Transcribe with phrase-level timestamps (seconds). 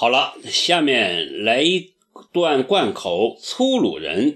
[0.00, 1.90] 好了，下面来一
[2.32, 4.32] 段贯口《粗鲁人》。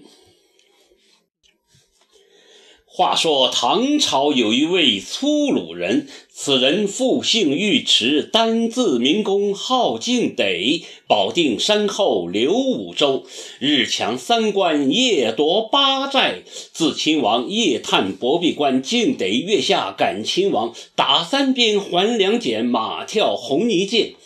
[2.84, 13.24] 话说唐朝有一位粗鲁人，此人复姓尉迟，单字明公，号敬得，保定山后刘武州，
[13.60, 16.42] 日抢三关，夜夺八寨。
[16.72, 24.16] 自亲王夜探薄壁关，敬得月下赶亲王，打三鞭还两锏，马跳红泥涧。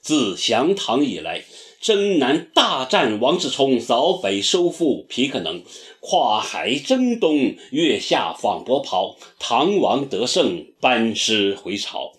[0.00, 1.44] 自降唐以来。
[1.80, 5.62] 征南大战王世充，扫北收复皮可能，
[6.00, 9.16] 跨海征东，月下访伯袍。
[9.38, 12.12] 唐王得胜，班师回朝。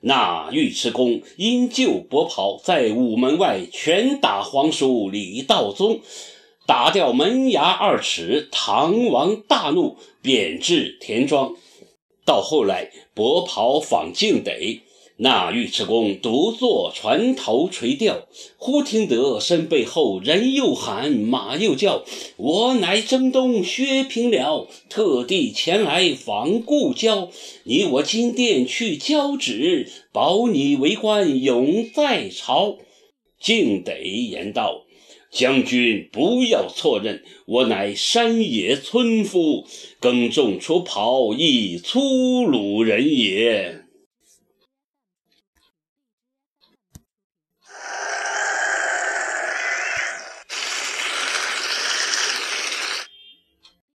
[0.00, 6.00] 那尉迟恭因救伯袍，在午门外拳打皇叔李道宗，
[6.66, 8.48] 打掉门牙二尺。
[8.50, 11.54] 唐王大怒，贬至田庄。
[12.24, 14.80] 到后来，伯袍访敬得。
[15.16, 18.26] 那尉迟恭独坐船头垂钓，
[18.56, 22.04] 忽听得身背后人又喊，马又叫。
[22.36, 27.30] 我乃征东薛平辽，特地前来访故交。
[27.62, 32.78] 你我金殿去交旨，保你为官永在朝。
[33.40, 34.82] 敬得言道
[35.30, 39.64] ：“将军不要错认，我乃山野村夫，
[40.00, 43.82] 耕种出袍，亦粗鲁人也。”